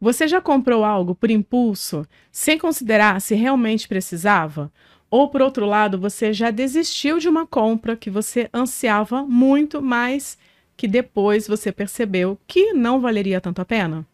Você 0.00 0.26
já 0.26 0.40
comprou 0.40 0.82
algo 0.82 1.14
por 1.14 1.30
impulso, 1.30 2.06
sem 2.32 2.58
considerar 2.58 3.20
se 3.20 3.34
realmente 3.34 3.86
precisava? 3.86 4.72
Ou, 5.10 5.28
por 5.28 5.42
outro 5.42 5.66
lado, 5.66 5.98
você 5.98 6.32
já 6.32 6.50
desistiu 6.50 7.18
de 7.18 7.28
uma 7.28 7.46
compra 7.46 7.96
que 7.96 8.08
você 8.08 8.48
ansiava 8.54 9.22
muito, 9.24 9.82
mas 9.82 10.38
que 10.74 10.88
depois 10.88 11.46
você 11.46 11.70
percebeu 11.70 12.38
que 12.46 12.72
não 12.72 12.98
valeria 12.98 13.42
tanto 13.42 13.60
a 13.60 13.64
pena? 13.64 14.06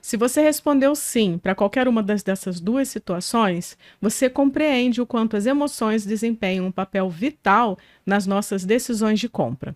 Se 0.00 0.16
você 0.16 0.40
respondeu 0.40 0.94
sim 0.94 1.36
para 1.36 1.56
qualquer 1.56 1.88
uma 1.88 2.04
das, 2.04 2.22
dessas 2.22 2.60
duas 2.60 2.88
situações, 2.88 3.76
você 4.00 4.30
compreende 4.30 5.00
o 5.00 5.06
quanto 5.06 5.36
as 5.36 5.46
emoções 5.46 6.06
desempenham 6.06 6.66
um 6.66 6.70
papel 6.70 7.10
vital 7.10 7.76
nas 8.06 8.24
nossas 8.28 8.64
decisões 8.64 9.18
de 9.18 9.28
compra. 9.28 9.74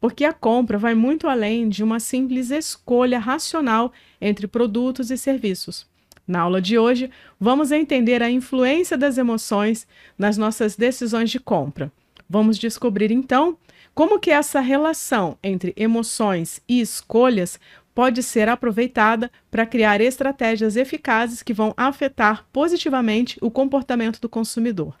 Porque 0.00 0.24
a 0.24 0.32
compra 0.32 0.78
vai 0.78 0.94
muito 0.94 1.28
além 1.28 1.68
de 1.68 1.82
uma 1.82 1.98
simples 1.98 2.50
escolha 2.50 3.18
racional 3.18 3.92
entre 4.20 4.46
produtos 4.46 5.10
e 5.10 5.16
serviços. 5.16 5.86
Na 6.26 6.40
aula 6.40 6.60
de 6.60 6.76
hoje, 6.76 7.10
vamos 7.38 7.70
entender 7.70 8.22
a 8.22 8.30
influência 8.30 8.96
das 8.96 9.16
emoções 9.16 9.86
nas 10.18 10.36
nossas 10.36 10.76
decisões 10.76 11.30
de 11.30 11.38
compra. 11.38 11.92
Vamos 12.28 12.58
descobrir 12.58 13.12
então 13.12 13.56
como 13.94 14.18
que 14.18 14.30
essa 14.30 14.60
relação 14.60 15.38
entre 15.42 15.72
emoções 15.76 16.60
e 16.68 16.80
escolhas 16.80 17.58
pode 17.94 18.22
ser 18.22 18.48
aproveitada 18.48 19.30
para 19.50 19.64
criar 19.64 20.02
estratégias 20.02 20.76
eficazes 20.76 21.42
que 21.42 21.54
vão 21.54 21.72
afetar 21.76 22.44
positivamente 22.52 23.38
o 23.40 23.50
comportamento 23.50 24.20
do 24.20 24.28
consumidor. 24.28 24.94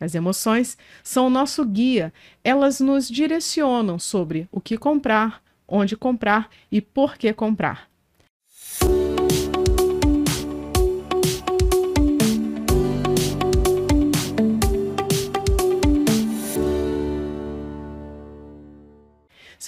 As 0.00 0.14
emoções 0.14 0.78
são 1.02 1.26
o 1.26 1.30
nosso 1.30 1.64
guia, 1.64 2.12
elas 2.44 2.80
nos 2.80 3.08
direcionam 3.08 3.98
sobre 3.98 4.48
o 4.52 4.60
que 4.60 4.78
comprar, 4.78 5.42
onde 5.66 5.96
comprar 5.96 6.48
e 6.70 6.80
por 6.80 7.16
que 7.16 7.32
comprar. 7.32 7.87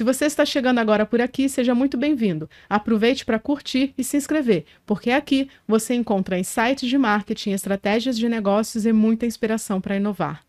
Se 0.01 0.05
você 0.05 0.25
está 0.25 0.47
chegando 0.47 0.79
agora 0.79 1.05
por 1.05 1.21
aqui, 1.21 1.47
seja 1.47 1.75
muito 1.75 1.99
bem-vindo. 1.99 2.49
Aproveite 2.71 3.23
para 3.23 3.39
curtir 3.39 3.93
e 3.99 4.03
se 4.03 4.17
inscrever, 4.17 4.65
porque 4.87 5.11
aqui 5.11 5.51
você 5.69 5.93
encontra 5.93 6.39
insights 6.39 6.89
de 6.89 6.97
marketing, 6.97 7.51
estratégias 7.51 8.17
de 8.17 8.27
negócios 8.27 8.87
e 8.87 8.95
muita 8.95 9.27
inspiração 9.27 9.79
para 9.79 9.97
inovar. 9.97 10.43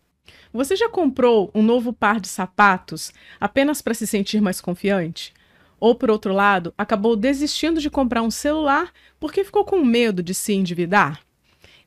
Você 0.54 0.74
já 0.74 0.88
comprou 0.88 1.50
um 1.54 1.62
novo 1.62 1.92
par 1.92 2.18
de 2.18 2.28
sapatos 2.28 3.12
apenas 3.38 3.82
para 3.82 3.92
se 3.92 4.06
sentir 4.06 4.40
mais 4.40 4.58
confiante? 4.58 5.34
Ou, 5.78 5.94
por 5.94 6.10
outro 6.10 6.32
lado, 6.32 6.72
acabou 6.78 7.14
desistindo 7.14 7.78
de 7.78 7.90
comprar 7.90 8.22
um 8.22 8.30
celular 8.30 8.90
porque 9.20 9.44
ficou 9.44 9.66
com 9.66 9.84
medo 9.84 10.22
de 10.22 10.32
se 10.32 10.54
endividar? 10.54 11.20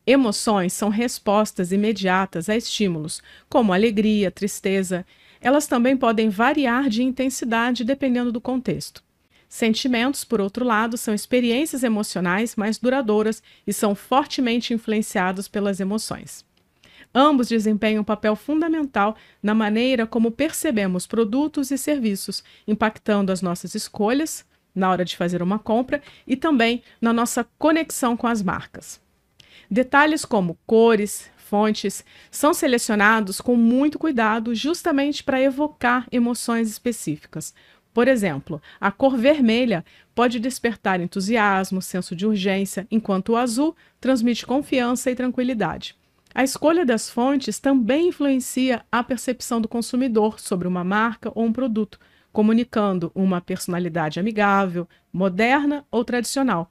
Emoções 0.05 0.72
são 0.72 0.89
respostas 0.89 1.72
imediatas 1.72 2.47
a 2.47 2.55
estímulos, 2.55 3.23
como 3.50 3.73
alegria, 3.73 4.29
tristeza 4.29 5.03
elas 5.45 5.67
também 5.67 5.95
podem 5.95 6.27
variar 6.27 6.89
de 6.89 7.03
intensidade 7.03 7.83
dependendo 7.83 8.31
do 8.31 8.41
contexto. 8.41 9.03
Sentimentos, 9.47 10.23
por 10.23 10.41
outro 10.41 10.65
lado, 10.65 10.97
são 10.97 11.13
experiências 11.13 11.83
emocionais 11.83 12.55
mais 12.55 12.79
duradouras 12.79 13.43
e 13.67 13.71
são 13.71 13.93
fortemente 13.93 14.73
influenciados 14.73 15.47
pelas 15.47 15.79
emoções. 15.79 16.43
Ambos 17.13 17.47
desempenham 17.47 18.01
um 18.01 18.03
papel 18.03 18.35
fundamental 18.35 19.16
na 19.41 19.53
maneira 19.53 20.07
como 20.07 20.31
percebemos 20.31 21.05
produtos 21.05 21.69
e 21.69 21.77
serviços, 21.77 22.43
impactando 22.67 23.31
as 23.31 23.43
nossas 23.43 23.75
escolhas 23.75 24.43
na 24.73 24.89
hora 24.89 25.05
de 25.05 25.16
fazer 25.16 25.43
uma 25.43 25.59
compra 25.59 26.01
e 26.25 26.35
também 26.35 26.81
na 26.99 27.13
nossa 27.13 27.45
conexão 27.59 28.17
com 28.17 28.25
as 28.25 28.41
marcas. 28.41 28.99
Detalhes 29.69 30.25
como 30.25 30.57
cores, 30.66 31.29
fontes 31.45 32.03
são 32.31 32.53
selecionados 32.53 33.39
com 33.39 33.55
muito 33.55 33.99
cuidado, 33.99 34.53
justamente 34.53 35.23
para 35.23 35.41
evocar 35.41 36.07
emoções 36.11 36.69
específicas. 36.69 37.53
Por 37.94 38.09
exemplo, 38.09 38.61
a 38.81 38.91
cor 38.91 39.16
vermelha 39.16 39.85
pode 40.13 40.39
despertar 40.39 41.00
entusiasmo, 41.00 41.81
senso 41.81 42.16
de 42.16 42.28
urgência, 42.28 42.85
enquanto 42.91 43.29
o 43.29 43.38
azul 43.38 43.73
transmite 44.01 44.45
confiança 44.45 45.09
e 45.09 45.16
tranquilidade. 45.16 45.95
A 46.34 46.44
escolha 46.44 46.85
das 46.85 47.09
fontes 47.09 47.59
também 47.59 48.09
influencia 48.09 48.84
a 48.91 49.01
percepção 49.01 49.61
do 49.61 49.69
consumidor 49.69 50.41
sobre 50.41 50.67
uma 50.67 50.84
marca 50.84 51.31
ou 51.34 51.45
um 51.45 51.53
produto, 51.53 51.97
comunicando 52.34 53.09
uma 53.16 53.39
personalidade 53.39 54.19
amigável, 54.19 54.85
moderna 55.13 55.85
ou 55.89 56.03
tradicional. 56.03 56.69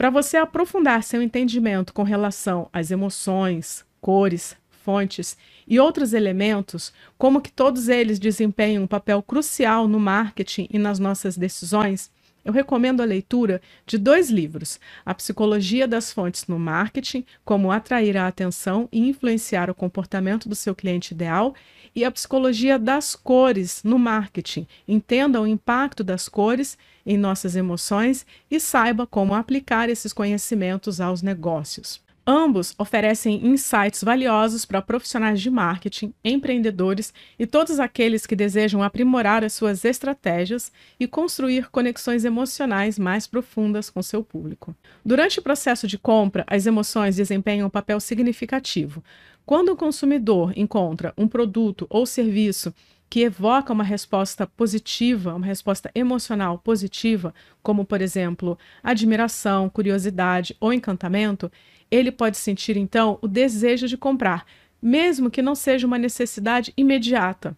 Para 0.00 0.08
você 0.08 0.38
aprofundar 0.38 1.02
seu 1.02 1.20
entendimento 1.20 1.92
com 1.92 2.02
relação 2.02 2.70
às 2.72 2.90
emoções, 2.90 3.84
cores, 4.00 4.56
fontes 4.70 5.36
e 5.68 5.78
outros 5.78 6.14
elementos, 6.14 6.90
como 7.18 7.38
que 7.38 7.52
todos 7.52 7.86
eles 7.86 8.18
desempenham 8.18 8.84
um 8.84 8.86
papel 8.86 9.22
crucial 9.22 9.86
no 9.86 10.00
marketing 10.00 10.66
e 10.70 10.78
nas 10.78 10.98
nossas 10.98 11.36
decisões, 11.36 12.10
eu 12.44 12.52
recomendo 12.52 13.00
a 13.00 13.04
leitura 13.04 13.60
de 13.86 13.98
dois 13.98 14.30
livros: 14.30 14.80
A 15.04 15.14
Psicologia 15.14 15.86
das 15.86 16.12
Fontes 16.12 16.46
no 16.46 16.58
Marketing, 16.58 17.24
como 17.44 17.70
atrair 17.70 18.16
a 18.16 18.26
atenção 18.26 18.88
e 18.90 19.08
influenciar 19.08 19.70
o 19.70 19.74
comportamento 19.74 20.48
do 20.48 20.54
seu 20.54 20.74
cliente 20.74 21.12
ideal, 21.14 21.54
e 21.94 22.04
A 22.04 22.10
Psicologia 22.10 22.78
das 22.78 23.14
Cores 23.14 23.82
no 23.82 23.98
Marketing. 23.98 24.66
Entenda 24.86 25.40
o 25.40 25.46
impacto 25.46 26.02
das 26.04 26.28
cores 26.28 26.78
em 27.04 27.16
nossas 27.16 27.56
emoções 27.56 28.24
e 28.50 28.60
saiba 28.60 29.06
como 29.06 29.34
aplicar 29.34 29.88
esses 29.88 30.12
conhecimentos 30.12 31.00
aos 31.00 31.22
negócios. 31.22 32.00
Ambos 32.26 32.74
oferecem 32.78 33.46
insights 33.46 34.04
valiosos 34.04 34.64
para 34.64 34.82
profissionais 34.82 35.40
de 35.40 35.50
marketing, 35.50 36.12
empreendedores 36.22 37.14
e 37.38 37.46
todos 37.46 37.80
aqueles 37.80 38.26
que 38.26 38.36
desejam 38.36 38.82
aprimorar 38.82 39.42
as 39.42 39.54
suas 39.54 39.84
estratégias 39.84 40.70
e 40.98 41.06
construir 41.06 41.70
conexões 41.70 42.24
emocionais 42.24 42.98
mais 42.98 43.26
profundas 43.26 43.88
com 43.88 44.02
seu 44.02 44.22
público. 44.22 44.74
Durante 45.04 45.38
o 45.38 45.42
processo 45.42 45.86
de 45.86 45.98
compra, 45.98 46.44
as 46.46 46.66
emoções 46.66 47.16
desempenham 47.16 47.68
um 47.68 47.70
papel 47.70 47.98
significativo. 47.98 49.02
Quando 49.46 49.70
o 49.70 49.76
consumidor 49.76 50.52
encontra 50.56 51.14
um 51.16 51.26
produto 51.26 51.86
ou 51.88 52.04
serviço 52.04 52.72
que 53.08 53.22
evoca 53.22 53.72
uma 53.72 53.82
resposta 53.82 54.46
positiva, 54.46 55.34
uma 55.34 55.46
resposta 55.46 55.90
emocional 55.96 56.58
positiva, 56.58 57.34
como, 57.60 57.84
por 57.84 58.00
exemplo, 58.00 58.56
admiração, 58.84 59.68
curiosidade 59.68 60.56
ou 60.60 60.72
encantamento, 60.72 61.50
ele 61.90 62.12
pode 62.12 62.36
sentir 62.36 62.76
então 62.76 63.18
o 63.20 63.28
desejo 63.28 63.88
de 63.88 63.96
comprar, 63.96 64.46
mesmo 64.80 65.30
que 65.30 65.42
não 65.42 65.54
seja 65.54 65.86
uma 65.86 65.98
necessidade 65.98 66.72
imediata. 66.76 67.56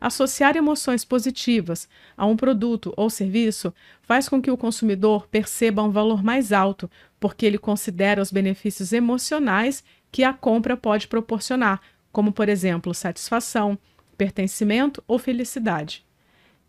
Associar 0.00 0.56
emoções 0.56 1.04
positivas 1.04 1.88
a 2.16 2.24
um 2.24 2.36
produto 2.36 2.92
ou 2.96 3.10
serviço 3.10 3.74
faz 4.00 4.28
com 4.28 4.40
que 4.40 4.50
o 4.50 4.56
consumidor 4.56 5.26
perceba 5.26 5.82
um 5.82 5.90
valor 5.90 6.22
mais 6.22 6.52
alto, 6.52 6.88
porque 7.18 7.44
ele 7.44 7.58
considera 7.58 8.22
os 8.22 8.30
benefícios 8.30 8.92
emocionais 8.92 9.82
que 10.12 10.22
a 10.22 10.32
compra 10.32 10.76
pode 10.76 11.08
proporcionar, 11.08 11.80
como, 12.12 12.32
por 12.32 12.48
exemplo, 12.48 12.94
satisfação, 12.94 13.76
pertencimento 14.16 15.02
ou 15.06 15.18
felicidade. 15.18 16.06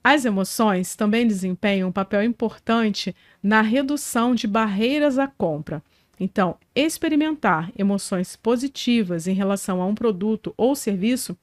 As 0.03 0.25
emoções 0.25 0.95
também 0.95 1.27
desempenham 1.27 1.89
um 1.89 1.91
papel 1.91 2.23
importante 2.23 3.15
na 3.43 3.61
redução 3.61 4.33
de 4.33 4.47
barreiras 4.47 5.19
à 5.19 5.27
compra. 5.27 5.83
Então, 6.19 6.57
experimentar 6.75 7.71
emoções 7.77 8.35
positivas 8.35 9.27
em 9.27 9.33
relação 9.33 9.81
a 9.81 9.85
um 9.85 9.95
produto 9.95 10.53
ou 10.57 10.75
serviço 10.75 11.37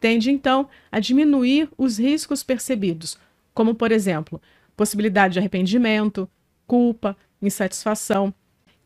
tende 0.00 0.30
então 0.30 0.68
a 0.90 0.98
diminuir 0.98 1.68
os 1.76 1.98
riscos 1.98 2.42
percebidos, 2.42 3.18
como, 3.54 3.74
por 3.74 3.92
exemplo, 3.92 4.40
possibilidade 4.76 5.34
de 5.34 5.38
arrependimento, 5.38 6.28
culpa, 6.66 7.16
insatisfação, 7.40 8.34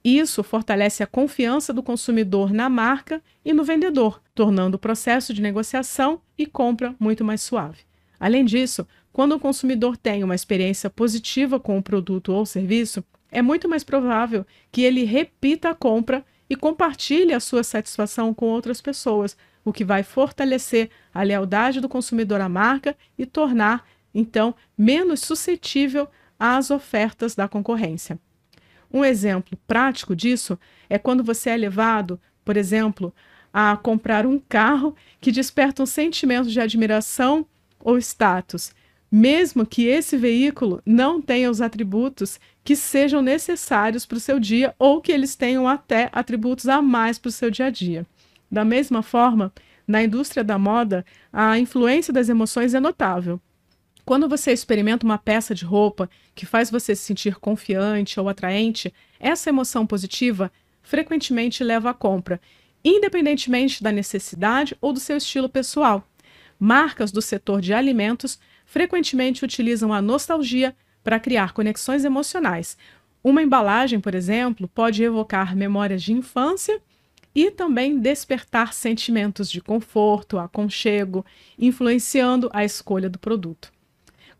isso 0.08 0.44
fortalece 0.44 1.02
a 1.02 1.06
confiança 1.06 1.72
do 1.72 1.82
consumidor 1.82 2.52
na 2.52 2.68
marca 2.68 3.20
e 3.44 3.52
no 3.52 3.64
vendedor, 3.64 4.22
tornando 4.36 4.76
o 4.76 4.78
processo 4.78 5.34
de 5.34 5.42
negociação 5.42 6.20
e 6.38 6.46
compra 6.46 6.94
muito 7.00 7.24
mais 7.24 7.42
suave. 7.42 7.78
Além 8.20 8.44
disso, 8.44 8.86
quando 9.12 9.32
o 9.32 9.40
consumidor 9.40 9.96
tem 9.96 10.22
uma 10.22 10.34
experiência 10.34 10.88
positiva 10.88 11.58
com 11.58 11.76
o 11.76 11.82
produto 11.82 12.32
ou 12.32 12.46
serviço, 12.46 13.02
é 13.36 13.42
muito 13.42 13.68
mais 13.68 13.84
provável 13.84 14.46
que 14.72 14.80
ele 14.80 15.04
repita 15.04 15.68
a 15.68 15.74
compra 15.74 16.24
e 16.48 16.56
compartilhe 16.56 17.34
a 17.34 17.38
sua 17.38 17.62
satisfação 17.62 18.32
com 18.32 18.46
outras 18.46 18.80
pessoas, 18.80 19.36
o 19.62 19.74
que 19.74 19.84
vai 19.84 20.02
fortalecer 20.02 20.88
a 21.12 21.22
lealdade 21.22 21.78
do 21.78 21.86
consumidor 21.86 22.40
à 22.40 22.48
marca 22.48 22.96
e 23.18 23.26
tornar, 23.26 23.86
então, 24.14 24.54
menos 24.76 25.20
suscetível 25.20 26.08
às 26.38 26.70
ofertas 26.70 27.34
da 27.34 27.46
concorrência. 27.46 28.18
Um 28.90 29.04
exemplo 29.04 29.58
prático 29.66 30.16
disso 30.16 30.58
é 30.88 30.98
quando 30.98 31.22
você 31.22 31.50
é 31.50 31.58
levado, 31.58 32.18
por 32.42 32.56
exemplo, 32.56 33.12
a 33.52 33.76
comprar 33.76 34.24
um 34.24 34.38
carro 34.38 34.96
que 35.20 35.30
desperta 35.30 35.82
um 35.82 35.86
sentimento 35.86 36.48
de 36.48 36.58
admiração 36.58 37.44
ou 37.78 37.98
status, 37.98 38.72
mesmo 39.16 39.64
que 39.64 39.86
esse 39.86 40.14
veículo 40.14 40.82
não 40.84 41.22
tenha 41.22 41.50
os 41.50 41.62
atributos 41.62 42.38
que 42.62 42.76
sejam 42.76 43.22
necessários 43.22 44.04
para 44.04 44.18
o 44.18 44.20
seu 44.20 44.38
dia 44.38 44.74
ou 44.78 45.00
que 45.00 45.10
eles 45.10 45.34
tenham 45.34 45.66
até 45.66 46.10
atributos 46.12 46.68
a 46.68 46.82
mais 46.82 47.18
para 47.18 47.30
o 47.30 47.32
seu 47.32 47.50
dia 47.50 47.64
a 47.64 47.70
dia. 47.70 48.06
Da 48.50 48.62
mesma 48.62 49.02
forma, 49.02 49.50
na 49.88 50.02
indústria 50.02 50.44
da 50.44 50.58
moda, 50.58 51.02
a 51.32 51.58
influência 51.58 52.12
das 52.12 52.28
emoções 52.28 52.74
é 52.74 52.80
notável. 52.80 53.40
Quando 54.04 54.28
você 54.28 54.52
experimenta 54.52 55.06
uma 55.06 55.16
peça 55.16 55.54
de 55.54 55.64
roupa 55.64 56.10
que 56.34 56.44
faz 56.44 56.70
você 56.70 56.94
se 56.94 57.02
sentir 57.02 57.36
confiante 57.36 58.20
ou 58.20 58.28
atraente, 58.28 58.92
essa 59.18 59.48
emoção 59.48 59.86
positiva 59.86 60.52
frequentemente 60.82 61.64
leva 61.64 61.88
à 61.88 61.94
compra, 61.94 62.38
independentemente 62.84 63.82
da 63.82 63.90
necessidade 63.90 64.76
ou 64.78 64.92
do 64.92 65.00
seu 65.00 65.16
estilo 65.16 65.48
pessoal. 65.48 66.06
Marcas 66.60 67.10
do 67.10 67.22
setor 67.22 67.62
de 67.62 67.72
alimentos 67.72 68.38
frequentemente 68.66 69.44
utilizam 69.44 69.92
a 69.92 70.02
nostalgia 70.02 70.76
para 71.02 71.18
criar 71.20 71.52
conexões 71.52 72.04
emocionais. 72.04 72.76
Uma 73.24 73.42
embalagem, 73.42 74.00
por 74.00 74.14
exemplo, 74.14 74.68
pode 74.68 75.02
evocar 75.02 75.56
memórias 75.56 76.02
de 76.02 76.12
infância 76.12 76.82
e 77.34 77.50
também 77.50 77.98
despertar 77.98 78.74
sentimentos 78.74 79.50
de 79.50 79.60
conforto, 79.60 80.38
aconchego, 80.38 81.24
influenciando 81.58 82.50
a 82.52 82.64
escolha 82.64 83.08
do 83.08 83.18
produto. 83.18 83.72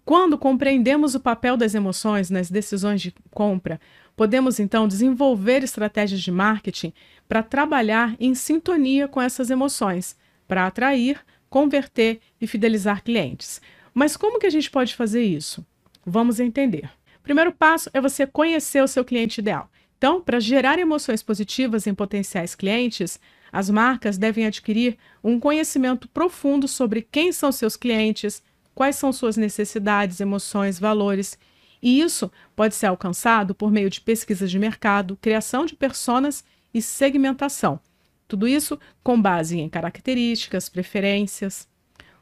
Quando 0.05 0.39
compreendemos 0.39 1.15
o 1.15 1.21
papel 1.21 1.57
das 1.57 1.75
emoções 1.75 2.31
nas 2.31 2.51
decisões 2.51 3.01
de 3.01 3.13
compra, 3.33 3.81
podemos 4.17 4.59
então 4.59 4.89
desenvolver 4.89 5.63
estratégias 5.63 6.21
de 6.21 6.31
marketing 6.31 6.93
para 7.29 7.43
trabalhar 7.43 8.17
em 8.19 8.35
sintonia 8.35 9.09
com 9.09 9.21
essas 9.21 9.51
emoções, 9.51 10.17
para 10.47 10.67
atrair, 10.67 11.21
converter 11.51 12.21
e 12.41 12.47
fidelizar 12.47 13.03
clientes. 13.03 13.61
Mas 13.99 14.15
como 14.15 14.39
que 14.39 14.47
a 14.47 14.51
gente 14.51 14.71
pode 14.71 14.95
fazer 14.95 15.23
isso? 15.23 15.65
Vamos 16.05 16.39
entender. 16.39 16.91
Primeiro 17.23 17.51
passo 17.51 17.89
é 17.95 18.01
você 18.01 18.27
conhecer 18.27 18.83
o 18.83 18.87
seu 18.87 19.03
cliente 19.03 19.41
ideal. 19.41 19.71
Então, 19.97 20.21
para 20.21 20.39
gerar 20.39 20.79
emoções 20.79 21.23
positivas 21.23 21.87
em 21.87 21.95
potenciais 21.95 22.55
clientes, 22.55 23.19
as 23.51 23.71
marcas 23.71 24.19
devem 24.19 24.45
adquirir 24.45 24.99
um 25.25 25.41
conhecimento 25.41 26.07
profundo 26.09 26.69
sobre 26.69 27.01
quem 27.11 27.33
são 27.33 27.51
seus 27.51 27.75
clientes, 27.75 28.43
quais 28.75 28.97
são 28.97 29.15
suas 29.15 29.39
necessidades, 29.39 30.21
emoções, 30.21 30.79
valores. 30.79 31.39
E 31.81 31.99
isso 31.99 32.31
pode 32.55 32.75
ser 32.75 32.89
alcançado 32.89 33.55
por 33.55 33.73
meio 33.73 33.89
de 33.89 34.03
pesquisa 34.03 34.47
de 34.47 34.59
mercado, 34.59 35.17
criação 35.23 35.65
de 35.65 35.75
personas 35.75 36.45
e 36.75 36.83
segmentação. 36.83 37.81
Tudo 38.29 38.47
isso 38.47 38.79
com 39.03 39.19
base 39.19 39.59
em 39.59 39.71
características, 39.71 40.69
preferências. 40.69 41.67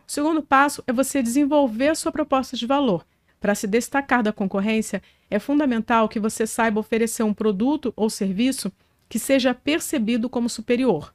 O 0.07 0.13
segundo 0.13 0.43
passo 0.43 0.83
é 0.87 0.93
você 0.93 1.23
desenvolver 1.23 1.89
a 1.89 1.95
sua 1.95 2.13
proposta 2.13 2.57
de 2.57 2.67
valor 2.67 3.05
para 3.45 3.55
se 3.55 3.67
destacar 3.67 4.23
da 4.23 4.33
concorrência, 4.33 5.03
é 5.31 5.39
fundamental 5.39 6.09
que 6.09 6.19
você 6.19 6.47
saiba 6.47 6.81
oferecer 6.81 7.23
um 7.23 7.35
produto 7.35 7.93
ou 7.95 8.09
serviço 8.09 8.73
que 9.07 9.19
seja 9.19 9.53
percebido 9.53 10.31
como 10.31 10.49
superior. 10.49 11.15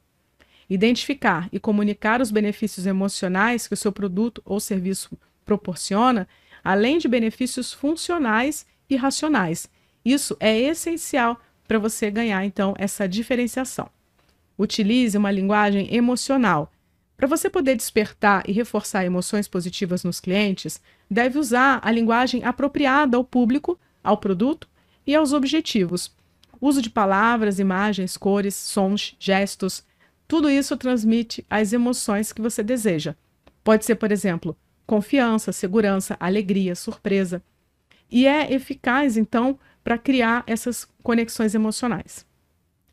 Identificar 0.68 1.48
e 1.50 1.58
comunicar 1.58 2.20
os 2.20 2.30
benefícios 2.30 2.86
emocionais 2.86 3.66
que 3.66 3.74
o 3.74 3.76
seu 3.76 3.90
produto 3.90 4.40
ou 4.44 4.60
serviço 4.60 5.18
proporciona, 5.44 6.28
além 6.62 6.98
de 6.98 7.08
benefícios 7.08 7.72
funcionais 7.72 8.64
e 8.88 8.94
racionais. 8.94 9.68
Isso 10.04 10.36
é 10.38 10.56
essencial 10.56 11.40
para 11.66 11.80
você 11.80 12.12
ganhar, 12.12 12.44
então, 12.44 12.76
essa 12.78 13.08
diferenciação. 13.08 13.90
Utilize 14.56 15.18
uma 15.18 15.32
linguagem 15.32 15.92
emocional 15.92 16.70
para 17.20 17.28
você 17.28 17.50
poder 17.50 17.76
despertar 17.76 18.42
e 18.48 18.52
reforçar 18.52 19.04
emoções 19.04 19.46
positivas 19.46 20.02
nos 20.02 20.20
clientes, 20.20 20.80
deve 21.10 21.38
usar 21.38 21.78
a 21.82 21.92
linguagem 21.92 22.42
apropriada 22.44 23.14
ao 23.14 23.22
público, 23.22 23.78
ao 24.02 24.16
produto 24.16 24.66
e 25.06 25.14
aos 25.14 25.34
objetivos. 25.34 26.16
Uso 26.58 26.80
de 26.80 26.88
palavras, 26.88 27.58
imagens, 27.58 28.16
cores, 28.16 28.54
sons, 28.54 29.16
gestos, 29.18 29.84
tudo 30.26 30.48
isso 30.48 30.78
transmite 30.78 31.44
as 31.50 31.74
emoções 31.74 32.32
que 32.32 32.40
você 32.40 32.62
deseja. 32.62 33.14
Pode 33.62 33.84
ser, 33.84 33.96
por 33.96 34.10
exemplo, 34.10 34.56
confiança, 34.86 35.52
segurança, 35.52 36.16
alegria, 36.18 36.74
surpresa. 36.74 37.42
E 38.10 38.26
é 38.26 38.50
eficaz, 38.50 39.18
então, 39.18 39.58
para 39.84 39.98
criar 39.98 40.42
essas 40.46 40.88
conexões 41.02 41.54
emocionais. 41.54 42.24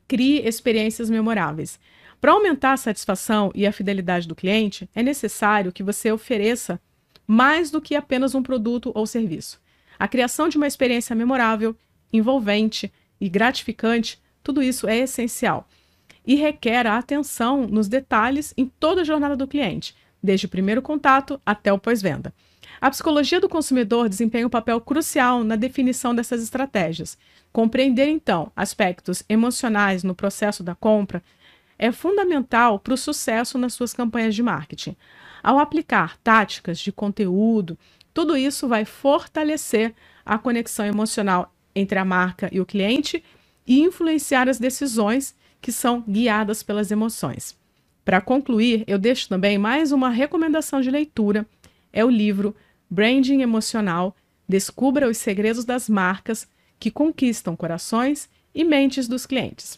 Crie 0.06 0.46
experiências 0.46 1.10
memoráveis. 1.10 1.80
Para 2.20 2.32
aumentar 2.32 2.74
a 2.74 2.78
satisfação 2.78 3.52
e 3.54 3.68
a 3.68 3.72
fidelidade 3.72 4.28
do 4.28 4.36
cliente, 4.36 4.90
é 4.96 5.04
necessário 5.04 5.72
que 5.72 5.84
você 5.84 6.12
ofereça 6.12 6.80
mais 7.28 7.70
do 7.70 7.82
que 7.82 7.96
apenas 7.96 8.34
um 8.34 8.42
produto 8.42 8.92
ou 8.96 9.06
serviço. 9.06 9.60
A 10.00 10.08
criação 10.08 10.48
de 10.48 10.58
uma 10.58 10.68
experiência 10.68 11.16
memorável, 11.16 11.76
envolvente 12.12 12.92
e 13.20 13.30
gratificante, 13.30 14.20
tudo 14.44 14.64
isso 14.64 14.88
é 14.88 14.98
essencial 14.98 15.68
e 16.26 16.36
requer 16.36 16.86
a 16.86 16.98
atenção 16.98 17.66
nos 17.66 17.88
detalhes 17.88 18.54
em 18.58 18.66
toda 18.66 19.02
a 19.02 19.04
jornada 19.04 19.36
do 19.36 19.48
cliente, 19.48 19.96
desde 20.22 20.46
o 20.46 20.50
primeiro 20.50 20.82
contato 20.82 21.40
até 21.46 21.72
o 21.72 21.80
pós-venda. 21.80 22.34
A 22.82 22.92
psicologia 22.92 23.40
do 23.40 23.50
consumidor 23.50 24.10
desempenha 24.10 24.46
um 24.46 24.50
papel 24.50 24.80
crucial 24.82 25.44
na 25.44 25.56
definição 25.56 26.14
dessas 26.14 26.44
estratégias. 26.44 27.18
Compreender, 27.52 28.08
então, 28.08 28.52
aspectos 28.56 29.24
emocionais 29.28 30.04
no 30.04 30.14
processo 30.14 30.64
da 30.64 30.76
compra 30.76 31.24
é 31.78 31.92
fundamental 31.92 32.80
para 32.80 32.94
o 32.94 32.98
sucesso 32.98 33.58
nas 33.58 33.74
suas 33.74 33.94
campanhas 33.94 34.36
de 34.36 34.44
marketing. 34.44 34.96
Ao 35.44 35.60
aplicar 35.60 36.18
táticas 36.18 36.80
de 36.80 36.92
conteúdo, 36.92 37.78
tudo 38.14 38.36
isso 38.36 38.68
vai 38.68 38.86
fortalecer 38.86 39.94
a 40.26 40.38
conexão 40.38 40.86
emocional 40.86 41.54
entre 41.76 42.00
a 42.00 42.06
marca 42.06 42.50
e 42.52 42.60
o 42.60 42.66
cliente 42.66 43.24
e 43.66 43.80
influenciar 43.82 44.50
as 44.50 44.58
decisões 44.58 45.36
que 45.62 45.72
são 45.72 46.02
guiadas 46.02 46.64
pelas 46.64 46.92
emoções. 46.92 47.56
Para 48.04 48.22
concluir, 48.22 48.84
eu 48.88 48.98
deixo 48.98 49.28
também 49.30 49.58
mais 49.58 49.92
uma 49.92 50.10
recomendação 50.10 50.82
de 50.82 50.90
leitura: 50.90 51.46
é 51.92 52.04
o 52.04 52.10
livro 52.10 52.56
Branding 52.90 53.42
Emocional 53.42 54.16
Descubra 54.48 55.10
os 55.10 55.18
Segredos 55.18 55.66
das 55.66 55.90
Marcas 55.90 56.48
que 56.80 56.90
Conquistam 56.90 57.56
Corações 57.56 58.30
e 58.56 58.64
Mentes 58.64 59.08
dos 59.08 59.26
Clientes. 59.26 59.78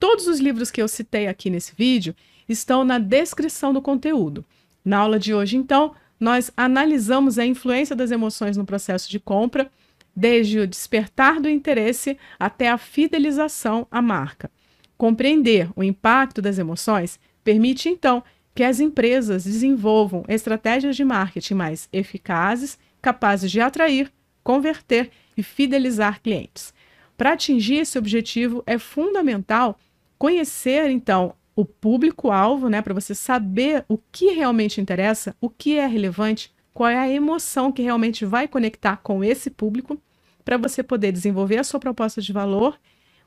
Todos 0.00 0.26
os 0.26 0.40
livros 0.40 0.70
que 0.70 0.80
eu 0.80 0.88
citei 0.88 1.28
aqui 1.28 1.50
nesse 1.50 1.74
vídeo 1.76 2.16
estão 2.48 2.84
na 2.84 2.98
descrição 2.98 3.70
do 3.70 3.82
conteúdo. 3.82 4.42
Na 4.82 4.96
aula 4.96 5.18
de 5.18 5.34
hoje, 5.34 5.58
então, 5.58 5.94
nós 6.18 6.50
analisamos 6.56 7.38
a 7.38 7.44
influência 7.44 7.94
das 7.94 8.10
emoções 8.10 8.56
no 8.56 8.64
processo 8.64 9.10
de 9.10 9.20
compra, 9.20 9.70
desde 10.16 10.58
o 10.58 10.66
despertar 10.66 11.38
do 11.38 11.50
interesse 11.50 12.16
até 12.38 12.70
a 12.70 12.78
fidelização 12.78 13.86
à 13.90 14.00
marca. 14.00 14.50
Compreender 14.96 15.70
o 15.76 15.84
impacto 15.84 16.40
das 16.40 16.58
emoções 16.58 17.20
permite, 17.44 17.90
então, 17.90 18.24
que 18.54 18.64
as 18.64 18.80
empresas 18.80 19.44
desenvolvam 19.44 20.24
estratégias 20.28 20.96
de 20.96 21.04
marketing 21.04 21.54
mais 21.54 21.90
eficazes, 21.92 22.78
capazes 23.02 23.50
de 23.50 23.60
atrair, 23.60 24.10
converter 24.42 25.10
e 25.36 25.42
fidelizar 25.42 26.22
clientes. 26.22 26.72
Para 27.18 27.34
atingir 27.34 27.76
esse 27.76 27.98
objetivo, 27.98 28.62
é 28.66 28.78
fundamental 28.78 29.78
conhecer, 30.20 30.90
então, 30.90 31.32
o 31.56 31.64
público-alvo, 31.64 32.68
né, 32.68 32.82
para 32.82 32.92
você 32.92 33.14
saber 33.14 33.86
o 33.88 33.96
que 33.96 34.32
realmente 34.32 34.78
interessa, 34.78 35.34
o 35.40 35.48
que 35.48 35.78
é 35.78 35.86
relevante, 35.86 36.52
qual 36.74 36.90
é 36.90 36.98
a 36.98 37.08
emoção 37.08 37.72
que 37.72 37.80
realmente 37.80 38.26
vai 38.26 38.46
conectar 38.46 38.98
com 38.98 39.24
esse 39.24 39.48
público, 39.48 39.98
para 40.44 40.58
você 40.58 40.82
poder 40.82 41.10
desenvolver 41.10 41.56
a 41.56 41.64
sua 41.64 41.80
proposta 41.80 42.20
de 42.20 42.34
valor, 42.34 42.78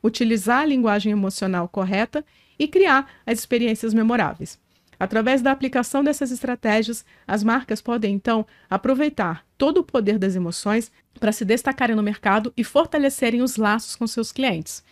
utilizar 0.03 0.59
a 0.59 0.65
linguagem 0.67 1.11
emocional 1.11 1.67
correta 1.67 2.23
e 2.59 2.67
criar 2.67 3.09
as 3.25 3.39
experiências 3.39 3.91
memoráveis. 3.91 4.59
Através 4.99 5.41
da 5.41 5.51
aplicação 5.51 6.03
dessas 6.03 6.29
estratégias, 6.31 7.03
as 7.25 7.43
marcas 7.43 7.81
podem 7.81 8.13
então 8.13 8.45
aproveitar 8.69 9.43
todo 9.57 9.79
o 9.79 9.83
poder 9.83 10.19
das 10.19 10.35
emoções 10.35 10.91
para 11.19 11.31
se 11.31 11.43
destacarem 11.43 11.95
no 11.95 12.03
mercado 12.03 12.53
e 12.55 12.63
fortalecerem 12.63 13.41
os 13.41 13.57
laços 13.57 13.95
com 13.95 14.05
seus 14.05 14.31
clientes. 14.31 14.83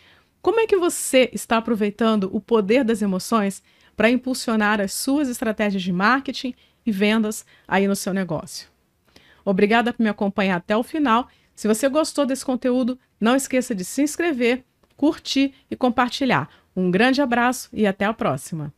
Como 0.41 0.59
é 0.59 0.65
que 0.65 0.75
você 0.75 1.29
está 1.33 1.57
aproveitando 1.57 2.29
o 2.33 2.41
poder 2.41 2.83
das 2.83 3.01
emoções 3.03 3.61
para 3.95 4.09
impulsionar 4.09 4.81
as 4.81 4.91
suas 4.91 5.29
estratégias 5.29 5.83
de 5.83 5.93
marketing 5.93 6.55
e 6.83 6.91
vendas 6.91 7.45
aí 7.67 7.87
no 7.87 7.95
seu 7.95 8.11
negócio? 8.11 8.67
Obrigada 9.45 9.93
por 9.93 10.01
me 10.01 10.09
acompanhar 10.09 10.55
até 10.55 10.75
o 10.75 10.83
final. 10.83 11.27
Se 11.55 11.67
você 11.67 11.87
gostou 11.87 12.25
desse 12.25 12.43
conteúdo, 12.43 12.97
não 13.19 13.35
esqueça 13.35 13.75
de 13.75 13.85
se 13.85 14.01
inscrever, 14.01 14.63
curtir 14.97 15.53
e 15.69 15.75
compartilhar. 15.75 16.49
Um 16.75 16.89
grande 16.89 17.21
abraço 17.21 17.69
e 17.71 17.85
até 17.85 18.05
a 18.05 18.13
próxima! 18.13 18.73